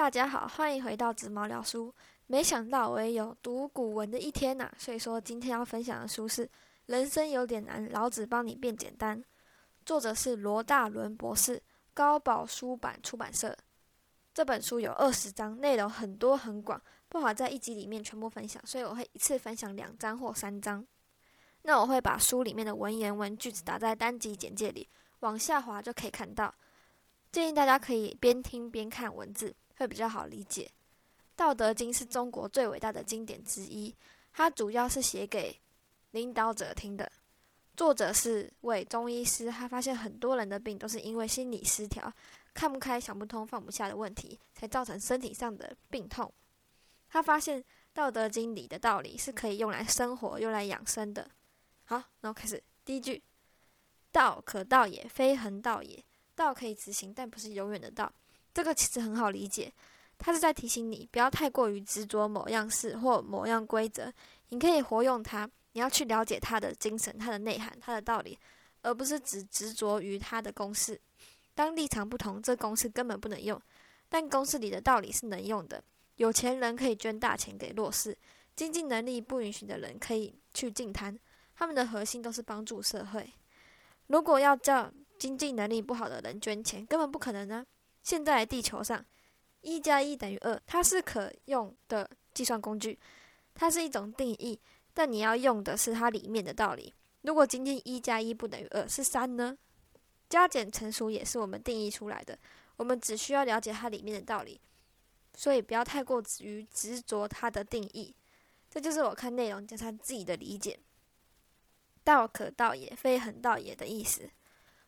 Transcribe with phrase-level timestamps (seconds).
[0.00, 1.94] 大家好，欢迎回到紫毛聊书。
[2.26, 6.46] 没想到我也有读古文的一天呐，所以说今天要分享的书是
[6.86, 9.22] 《人生有点难，老子帮你变简单》，
[9.84, 13.54] 作者是罗大伦博士，高宝书版出版社。
[14.32, 16.80] 这本书有二十章，内容很多很广，
[17.10, 20.82] 不好在一集里面全部分享，所以我会一次分享两章或三章。
[21.60, 26.54] 那我会把书里面的文言文句子打在单集简介里，往下滑就可以看到。
[27.30, 29.54] 建议大家可以边听边看文字。
[29.80, 30.64] 会比较好理解，
[31.34, 33.94] 《道德经》是中国最伟大的经典之一，
[34.30, 35.58] 它主要是写给
[36.10, 37.10] 领导者听的。
[37.74, 42.12] 作者是位中医师，他发现很多人的病都是因为心理失调、
[42.52, 46.30] 看不开、想不通、放不下的问题，才造成身体上的病痛。
[47.08, 47.62] 他发现
[47.94, 51.30] 《道德经》里的道理是可以用来生活、用来养生的。
[51.84, 53.22] 好，然后开始第一句
[54.12, 56.04] ：“道可道也，非恒道也。
[56.34, 58.12] 道可以执行，但不是永远的道。”
[58.52, 59.72] 这个其实很好理解，
[60.18, 64.12] 他是在提醒你不要太过于执着某样事或某样规则。
[64.48, 68.38] 你可以活用它，你要去了解它的精神、它的内涵、它的道理，
[68.82, 71.00] 而不是只执着于它的公式。
[71.54, 73.60] 当立场不同，这公式根本不能用。
[74.08, 75.82] 但公式里的道理是能用的。
[76.16, 78.16] 有钱人可以捐大钱给弱势，
[78.56, 81.16] 经济能力不允许的人可以去净滩，
[81.54, 83.32] 他们的核心都是帮助社会。
[84.08, 87.64] 如果要叫经济能力不好的人捐钱，根本不可能呢。
[88.02, 89.04] 现在地球上，
[89.60, 92.98] 一加一等于二，它是可用的计算工具，
[93.54, 94.58] 它是一种定义，
[94.94, 96.94] 但你要用的是它里面的道理。
[97.22, 99.56] 如果今天一加一不等于二，是三呢？
[100.28, 102.38] 加减乘除也是我们定义出来的，
[102.76, 104.60] 我们只需要了解它里面的道理，
[105.34, 108.14] 所以不要太过于执着它的定义。
[108.70, 110.78] 这就是我看内容加上自己的理解。
[112.02, 114.30] 道可道也，非恒道也的意思。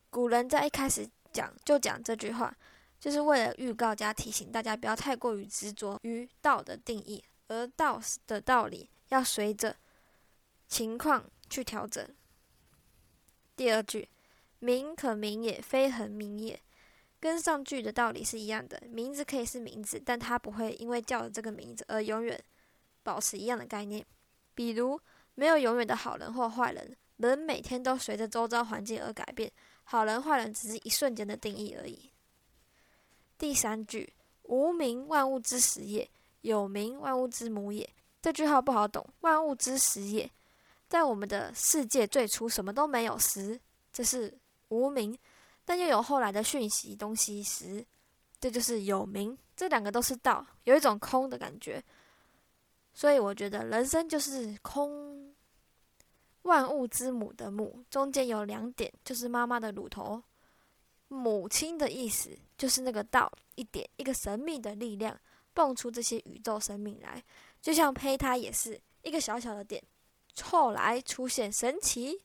[0.09, 2.57] 古人在一开始讲就讲这句话。
[3.03, 9.75] 就是为了预告加提醒大家，不要太过于执着于道的定义，而道的道理要随着
[10.69, 12.09] 情况去调整。
[13.57, 14.09] 第二句，
[14.61, 16.63] 名可名也，非恒名也，
[17.19, 18.81] 跟上句的道理是一样的。
[18.89, 22.41] 名字可以是名字，但它不会因为叫了这个名字而永远
[23.03, 24.07] 保持一样的概念。
[24.55, 25.01] 比如，
[25.35, 29.51] 没有永远的好人或坏人，人每天都随着周遭环境而改变，
[29.83, 32.12] 好人坏人只是一瞬间的定义而已。
[33.43, 34.15] 第三句，
[34.45, 36.09] 无名，万物之始也；
[36.43, 37.91] 有名，万物之母也。
[38.21, 39.05] 这句话不好懂。
[39.23, 40.31] 万物之始也，
[40.89, 43.59] 在我们的世界最初什么都没有时，
[43.93, 44.33] 这是
[44.69, 45.13] 无名；
[45.65, 47.85] 但又有后来的讯息东西时，
[48.39, 49.37] 这就是有名。
[49.57, 51.83] 这两个都是道，有一种空的感觉。
[52.95, 55.35] 所以我觉得人生就是空。
[56.43, 60.23] 万物之母的母，中间有两点，就是妈妈的乳头。
[61.13, 65.19] 母亲的意思就是那个道一点一个神秘的力量
[65.53, 67.23] 蹦出这些宇宙生命来，
[67.61, 69.83] 就像胚胎也是一个小小的点，
[70.43, 72.23] 后来出现神奇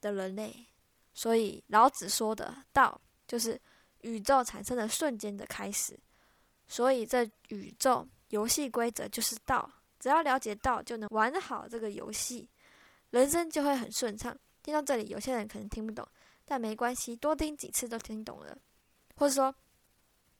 [0.00, 0.66] 的人类。
[1.14, 3.58] 所以老子说的道就是
[4.00, 5.98] 宇宙产生的瞬间的开始。
[6.68, 9.70] 所以这宇宙游戏规则就是道，
[10.00, 12.48] 只要了解道就能玩好这个游戏，
[13.10, 14.36] 人生就会很顺畅。
[14.62, 16.04] 听到这里，有些人可能听不懂。
[16.46, 18.56] 但没关系，多听几次都听懂了，
[19.16, 19.54] 或者说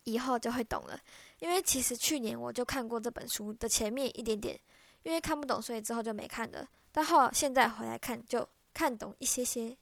[0.05, 0.99] 以后就会懂了。
[1.41, 4.59] 因为其实去年我就看过这本书的前面一点点，
[5.03, 6.67] 因为看不懂，所以之后就没看了。
[6.93, 9.77] 但后现在回来看，就看懂一些些。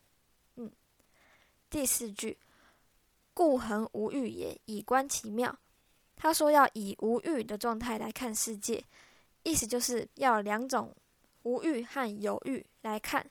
[0.56, 0.72] 嗯，
[1.68, 2.36] 第四句，
[3.34, 5.56] 故恒无欲也，以观其妙。
[6.16, 8.82] 他说要以无欲的状态来看世界，
[9.42, 10.96] 意思就是要两种
[11.42, 13.28] 无欲和有欲来看。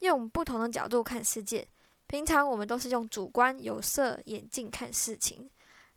[0.00, 1.66] 用不同的角度看世界。
[2.06, 5.50] 平常我们都是用主观有色眼镜看事情，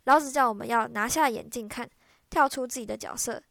[0.04, 1.88] 老子叫我们要拿下眼镜看，
[2.30, 3.42] 跳出自己的角色，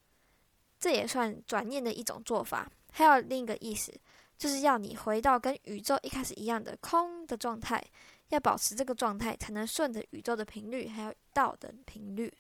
[0.80, 2.70] 这也算转念的一种做法。
[2.92, 3.94] 还有另一个意思，
[4.40, 7.84] 就是要你回到跟宇宙一开始一样的空的状态，
[8.30, 12.34] 要保持这个状态，才能顺着宇宙的频率，还有道的频率。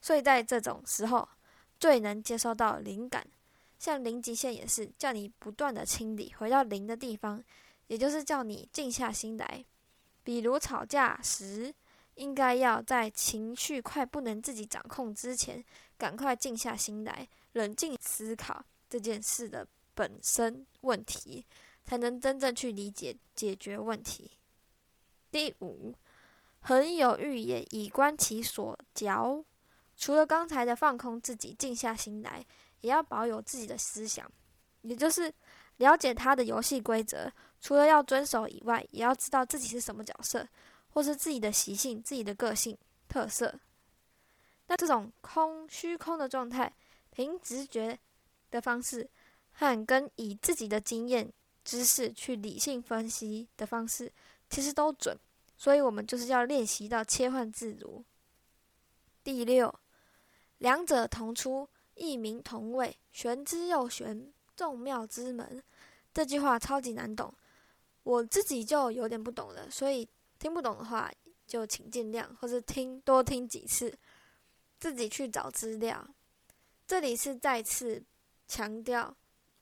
[0.00, 1.28] 所以在这种时候，
[1.78, 3.26] 最能接收到灵感。
[3.78, 7.42] 像零极限也是叫你不断的清理，回到零的地方，
[7.86, 9.64] 也就是叫你静下心来。
[10.24, 11.72] 比如吵架时，
[12.16, 15.64] 应该要在情绪快不能自己掌控之前，
[15.96, 21.46] 赶快静下心来，冷静思考这件事的本身问题，
[21.84, 24.32] 才能真正去理解解决问题。
[25.30, 25.94] 第五，
[26.60, 29.44] 恒有欲也，以观其所嚼。
[29.96, 32.44] 除了刚才的放空自己，静下心来。
[32.80, 34.30] 也要保有自己的思想，
[34.82, 35.32] 也就是
[35.78, 37.32] 了解他的游戏规则。
[37.60, 40.46] 除了要遵守以外，也要知道自己是什么角色，
[40.90, 42.78] 或是自己的习性、自己的个性
[43.08, 43.52] 特色。
[44.68, 46.72] 那这种空虚空的状态，
[47.10, 47.98] 凭直觉
[48.50, 49.08] 的方式，
[49.52, 51.32] 和跟以自己的经验
[51.64, 54.12] 知识去理性分析的方式，
[54.48, 55.18] 其实都准。
[55.56, 58.04] 所以我们就是要练习到切换自如。
[59.24, 59.74] 第六，
[60.58, 65.62] 两者同出，异名同谓，玄之又玄，众妙之门。
[66.14, 67.34] 这句话超级难懂，
[68.02, 70.08] 我自己就有点不懂了，所以
[70.38, 71.12] 听不懂的话
[71.46, 73.92] 就请见谅，或者听多听几次，
[74.78, 76.08] 自己去找资料。
[76.86, 78.02] 这里是再次
[78.46, 79.14] 强调，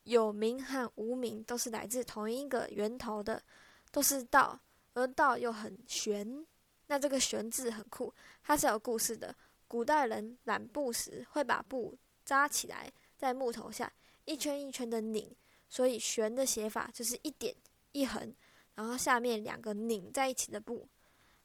[0.04, 3.42] 有名和无名都是来自同一个源头的，
[3.90, 4.60] 都是道。
[4.94, 6.46] 而道又很玄，
[6.86, 9.36] 那这个“玄”字很酷，它是有故事的。
[9.68, 11.94] 古代人染布时会把布
[12.26, 13.90] 扎起来在木头下，
[14.24, 15.34] 一圈一圈的拧，
[15.68, 17.54] 所以“旋”的写法就是一点
[17.92, 18.34] 一横，
[18.74, 20.86] 然后下面两个拧在一起的布。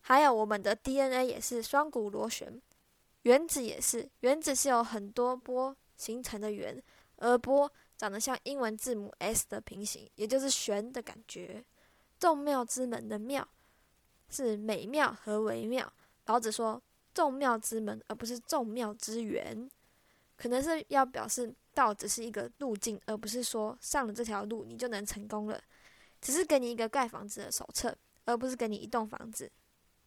[0.02, 2.60] 还有我们的 DNA 也是双股螺旋，
[3.22, 6.82] 原子也是，原子是有很多波形成的圆，
[7.18, 11.64] 而波长得像英文字母 S 的平行，也就是旋的感觉。
[12.18, 13.48] 众妙之门的妙
[14.30, 15.94] 是美妙和微妙。
[16.26, 16.82] 老子说
[17.14, 19.70] 众妙之门，而不是众妙之源，
[20.42, 25.62] 可能是要表示道只是一个路径，而不是说上了这条路你就能成功了。
[26.20, 27.96] 只是给你一个盖房子的手册，
[28.26, 29.52] 而不是给你一栋房子。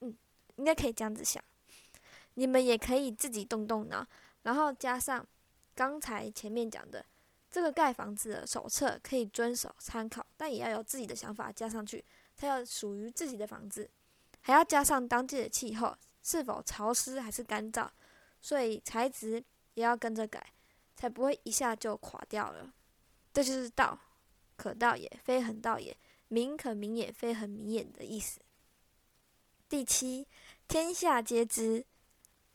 [0.01, 0.13] 嗯，
[0.57, 1.43] 应该可以这样子想。
[2.35, 4.05] 你们也可以自己动动脑，
[4.43, 5.25] 然后加上
[5.73, 7.07] 刚才前面讲的。
[7.51, 12.05] 这个盖房子的手册可以遵守参考，但也要有自己的想法加上去，
[12.35, 13.89] 才要属于自己的房子。
[14.41, 17.89] 还要加上当地的气候是否潮湿还是干燥，
[18.41, 20.53] 所以材质也要跟着改，
[20.97, 22.73] 才不会一下就垮掉了。
[23.33, 23.99] 这就是道，
[24.57, 25.95] 可道也，非恒道也；
[26.29, 28.41] 名可名也，非恒名也的意思。
[29.69, 30.29] 第七，
[30.69, 31.85] 天下皆知，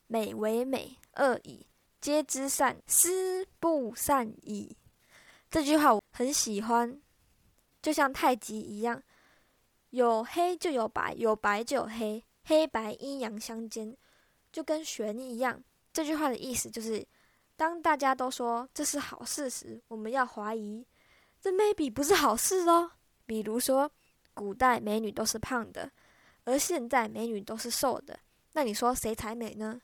[0.08, 1.66] 美为美，恶已；
[2.00, 4.78] 皆知善，思不善已。
[5.52, 7.02] 这句话我很喜欢，
[7.82, 9.04] 就像太极一样，
[9.90, 13.98] 有黑就有白，有白就有黑，黑白阴阳相间，
[14.52, 15.62] 就跟玄一样。
[15.92, 17.06] 这句话的意思就是，
[17.56, 20.86] 当大家都说这是好事时，我们要怀疑，
[21.42, 22.92] 这 maybe 不是好事哦。
[23.26, 23.92] 比如说，
[24.34, 25.92] 古代美女都是胖的，
[26.46, 28.20] 而现在美女都是瘦的，
[28.54, 29.80] 那你说谁才美呢？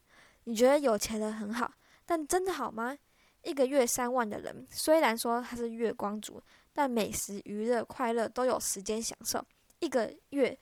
[0.45, 1.71] 你觉得有钱人很好，
[2.05, 2.97] 但真的好吗？
[3.43, 6.41] 一个月三万的人，虽然说他是月光族，
[6.73, 9.43] 但美食、娱乐、快乐都有时间享受。
[9.79, 10.57] 一个月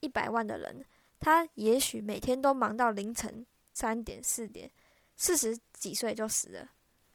[0.00, 0.84] 一百万的人，
[1.18, 3.46] 他也许每天都忙到凌晨
[3.78, 4.68] 三点、四点，
[5.16, 6.68] 四十几岁就死了，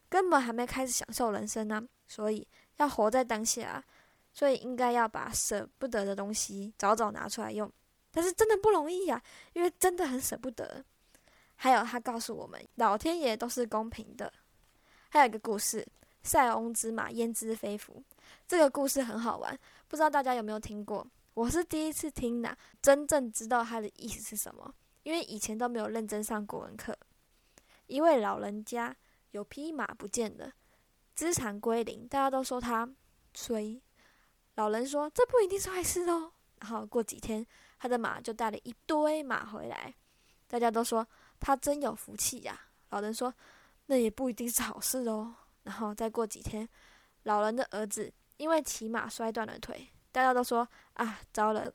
[0.08, 1.86] 根本还没开始享受人生呢。
[2.08, 3.84] 所以要活在当下，
[4.32, 7.70] 所以应该要把舍不得的东西早早拿出来用。
[8.12, 9.22] 但是真的不容易呀，
[9.52, 10.82] 因为真的很舍不得。
[11.56, 14.32] 还有他告诉我们，老天爷都是公平的。
[15.10, 15.86] 还有一个故事，
[16.24, 18.02] 塞翁之马焉知非福。
[18.48, 19.60] 这个故事很好玩，
[19.90, 21.06] 不知道大家有没有听过？
[21.34, 26.98] 我是第一次听的，真正知道它的意思是什么，因为以前都没有认真上国文课。
[27.88, 28.96] 一位老人家
[29.32, 30.52] 有匹马不见了，
[31.16, 32.90] 资产归零，大家都说他
[33.34, 33.82] 衰。
[34.56, 36.32] 老人说这不一定是坏事哦。
[36.60, 37.46] 然后过几天，
[37.80, 39.94] 他的马就带了一堆马回来，
[40.48, 41.08] 大家都说
[41.40, 42.60] 他真有福气呀。
[42.90, 43.34] 老人说。
[43.88, 45.36] 那也不一定是好事哦。
[45.64, 46.68] 然后再过几天，
[47.24, 51.70] 老人的儿子因为骑马摔断了腿，大家都说啊，糟了，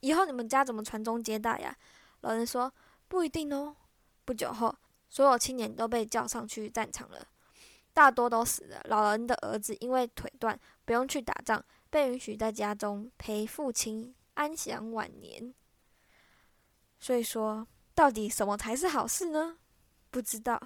[0.00, 1.74] 以后你们家怎么传宗接代呀？
[2.20, 2.72] 老人说
[3.08, 3.76] 不一定哦。
[4.24, 4.74] 不久后，
[5.08, 7.26] 所有青年都被叫上去战场了，
[7.92, 8.80] 大多都死了。
[8.84, 15.52] 老人的儿子因为腿断，不用去打仗，被允许在家中陪父亲安享晚年。
[16.98, 19.58] 所以说，到底什么才是好事呢？
[20.10, 20.60] 不知道。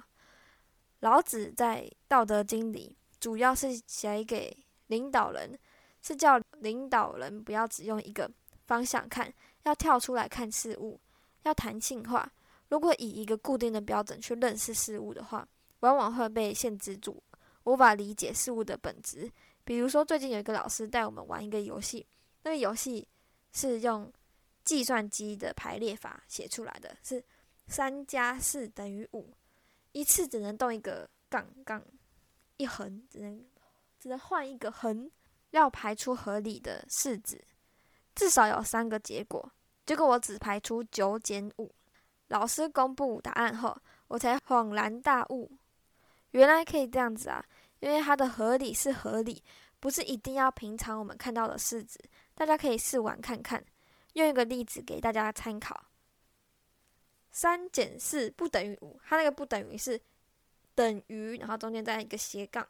[0.99, 5.57] 老子在《道德经》里主要是写给领导人，
[6.01, 8.29] 是叫领导人不要只用一个
[8.67, 9.33] 方向看，
[9.63, 10.99] 要跳出来看事物，
[11.45, 12.31] 要弹性化。
[12.69, 15.47] 如果以一个固定的标准去认识事物的话，
[15.79, 17.21] 往往会被限制住，
[17.63, 19.31] 无法理解事物的本质。
[19.63, 22.05] 比如说，最近有一个老师带我们玩一个游戏，
[22.43, 23.07] 那个游戏
[23.51, 24.11] 是用
[24.63, 27.23] 计算机的排列法写出来的，是
[27.67, 29.31] 三加四等于五。
[29.91, 31.83] 一次只能动一个杠杠，
[32.57, 33.45] 一横只能
[33.99, 35.09] 只能换一个横，
[35.51, 37.43] 要排出合理的式子，
[38.13, 39.51] 至少有三个结果。
[39.85, 41.71] 结果我只排出九减五。
[42.29, 43.77] 老师公布答案后，
[44.07, 45.51] 我才恍然大悟，
[46.31, 47.45] 原来可以这样子啊！
[47.79, 49.43] 因为它的合理是合理，
[49.79, 51.99] 不是一定要平常我们看到的式子。
[52.33, 53.63] 大家可以试玩看看，
[54.13, 55.85] 用一个例子给大家参考。
[57.31, 60.01] 三减四不等于五，它那个不等于是
[60.73, 62.67] 等于，然后中间再一个斜杠。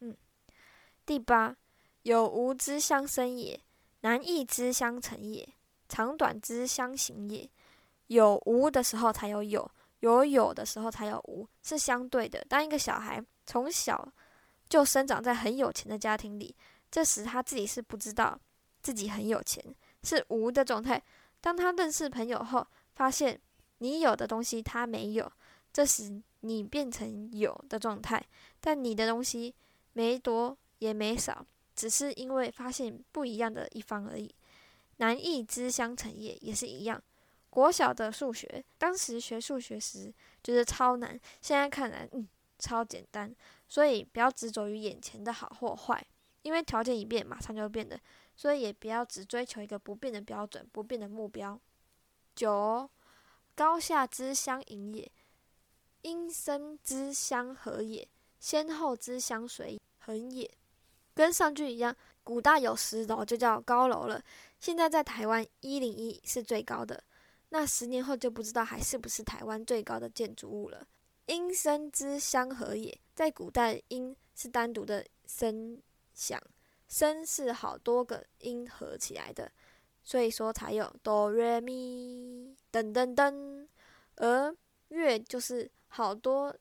[0.00, 0.14] 嗯，
[1.06, 1.56] 第八，
[2.02, 3.58] 有无之相生也，
[4.02, 5.48] 难易之相成也，
[5.88, 7.48] 长短之相形也。
[8.08, 12.44] 有无的时候才有有，有有的时候才有无，是相对的。
[12.48, 14.10] 当一个小孩从小
[14.68, 16.54] 就生长在很有钱的家庭里，
[16.90, 18.38] 这时他自己是不知道
[18.80, 19.62] 自己很有钱，
[20.02, 21.02] 是无的状态。
[21.40, 23.38] 当他认识朋友后，发现
[23.78, 25.30] 你有的东西他没有，
[25.72, 28.24] 这时你变成有的状态，
[28.60, 29.54] 但你的东西
[29.92, 31.44] 没多也没少，
[31.76, 34.34] 只是因为发现不一样的一方而已。
[34.98, 37.02] 难易之相成也，也是一样。
[37.50, 40.12] 国小的数学，当时学数学时
[40.44, 42.28] 觉得超难，现在看来，嗯，
[42.58, 43.34] 超简单。
[43.66, 46.06] 所以不要执着于眼前的好或坏，
[46.42, 47.98] 因为条件一变，马上就变的。
[48.36, 51.58] 所以也不要只追求一个不变的标准、不变的目标。
[52.36, 52.88] 九，
[53.56, 55.10] 高下之相迎也，
[56.02, 58.06] 阴生之相合也，
[58.38, 60.48] 先后之相随恒也。
[61.14, 64.22] 跟上句一样，古代有十楼就叫高楼了。
[64.60, 67.02] 现在在台湾一零一是最高的。
[67.50, 70.86] 那十年后就不知道还是不是台湾最高的建筑物了。
[71.26, 75.80] 音声之相合也，在古代音是单独的声
[76.12, 76.40] 响，
[76.88, 79.50] 声是好多个音合起来的，
[80.02, 83.66] 所以说才有哆瑞咪噔噔噔。
[84.16, 84.54] 而
[84.88, 86.54] 乐就是好多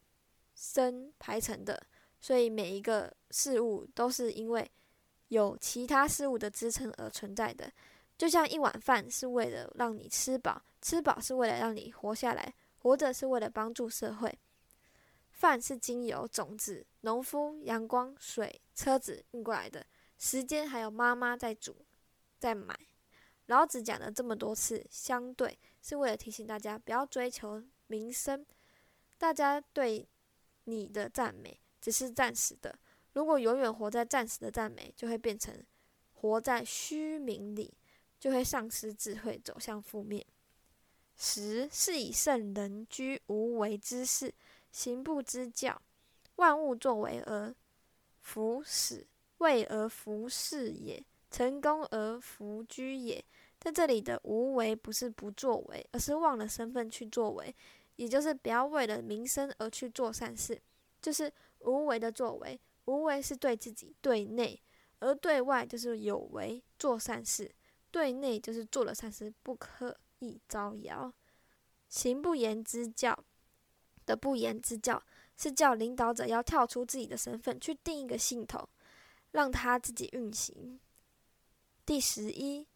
[0.54, 1.82] 声排成的，
[2.20, 4.70] 所以每一个事物都是因为
[5.30, 7.72] 有其他事物的支撑而存在的。
[8.18, 14.38] 就像一碗饭是为了让你吃饱，吃饱是为了让你活下来，活着是为了帮助社会。
[15.30, 19.86] 饭是经由种子、农夫、阳光、水、车子运过来的，
[20.18, 21.86] 时间还有妈妈在煮、
[22.40, 22.76] 在买。
[23.46, 28.44] 老子讲了这么多次，相对是为了提醒大家不要追求名声。
[29.20, 30.10] 大家对
[30.64, 32.78] 你的赞美只是暂时的，
[33.18, 35.52] 如果永远活在暂时的赞美，就会变成
[36.14, 37.74] 活在虚名里。
[38.20, 40.26] 就会丧失智慧，走向负面。
[41.16, 44.34] 十是以圣人居无为之事，
[44.72, 45.80] 行不知教，
[46.38, 47.54] 万物作为而
[48.24, 49.06] 弗始，
[49.38, 53.24] 为而弗事也，成功而弗居也。
[53.60, 57.56] 在这里的无为不是不作为，而是忘了身份去作为，
[57.98, 60.60] 也就是不要为了名声而去做善事，
[61.00, 62.60] 就是无为的作为。
[62.88, 64.62] 无为是对自己对内，
[65.00, 67.50] 而对外就是有为做善事。
[67.90, 71.12] 对内就是做了善事，不可以招摇；
[71.88, 73.18] 行不言之教
[74.06, 75.02] 的不言之教，
[75.38, 78.68] 是叫领导者要跳出自己的身份，去定一个系统，
[79.32, 80.80] 让他自己运行。
[81.86, 82.68] 第十一，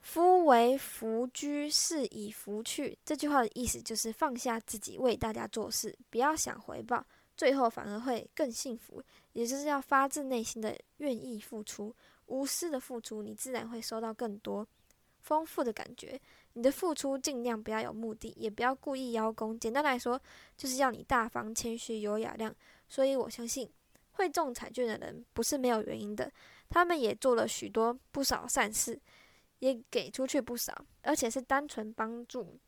[0.00, 2.98] 夫为弗居，是以弗去。
[3.04, 9.02] 这句话的意思就是放下自己，为大家做事，不要想回报，最后反而会更幸福。
[9.32, 11.94] 也就是要发自内心的愿意付出。
[12.26, 14.66] 无私的付出，你自然会收到更多
[15.20, 16.18] 丰富的感觉。
[16.54, 19.58] 你的付出尽量不要有目的，也不要故意邀功。
[19.58, 20.20] 简单来说，
[20.56, 22.54] 就是要你大方、谦虚、有雅量。
[22.88, 23.68] 所以我相信，
[24.12, 26.32] 会中彩券的人不是没有原因的。
[26.70, 28.98] 他们也做了许多不少善事，
[29.58, 30.72] 也给出去不少，
[31.02, 32.58] 而且是单纯帮助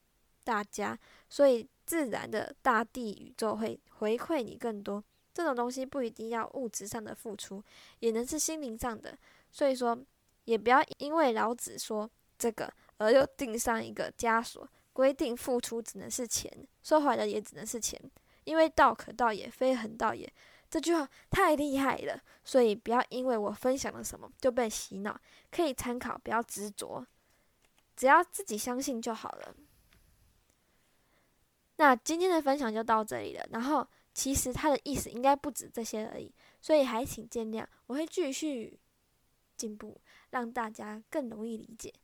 [0.45, 0.99] 大家。
[1.29, 5.03] 所以自然的大地宇宙会回馈你更多。
[5.33, 7.63] 这种东西不一定要物质上的付出，
[7.99, 9.17] 也能是心灵上的。
[9.51, 9.99] 所以说，
[10.45, 16.51] 也不要因为老子说这个而又定上一个枷锁，规定付出只能是钱，
[16.83, 18.01] 收回来也只能是钱。
[18.45, 20.33] 因为道可道也，非恒道也。
[20.71, 27.07] 这句话太厉害了，所以不要因为我分享了什么就被洗脑，可以参考，不要执着，
[27.95, 29.55] 只要自己相信就好了。
[31.87, 33.47] 那今天的分享就到这里了。
[33.53, 38.77] 然后，其实它的意思应该不止这些而已，所以还请见谅，我会继续。
[39.57, 39.99] 进步，
[40.31, 41.95] 让大家更容易理解。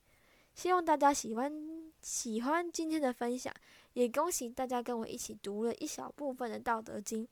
[0.54, 3.52] 希望大家喜欢喜欢今天的分享，
[3.92, 7.26] 也恭喜大家跟我一起读了一小部分的《道德经》。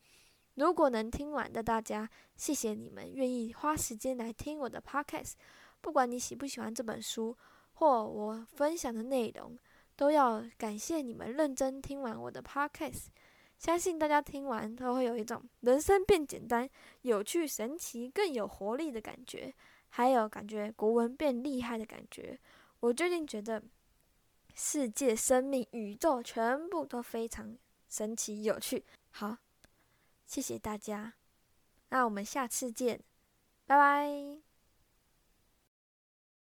[0.57, 5.35] 如果能听完的大家，谢谢你们愿意花时间来听我的 podcast。
[5.81, 7.35] 不管你喜不喜欢这本书
[7.75, 9.57] 或我分享的内容，
[10.01, 13.09] 都要感谢你们认真听完我的 podcast。
[13.59, 16.67] 相信大家听完都会有一种人生变简单、
[17.03, 19.55] 有趣、神奇、更有活力的感觉。
[19.91, 22.39] 还有感觉国文变厉害的感觉，
[22.81, 23.63] 我最近觉得
[24.55, 28.83] 世界、生命、宇宙全部都非常神奇有趣。
[29.11, 29.37] 好，
[30.25, 31.13] 谢谢大家，
[31.91, 32.99] 那我们下次见，
[33.67, 34.50] 拜拜。